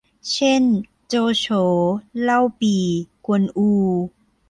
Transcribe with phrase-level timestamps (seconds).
[0.31, 0.63] เช่น
[1.07, 1.45] โจโฉ
[2.21, 2.83] เล่าปี่
[3.25, 3.69] กวนอู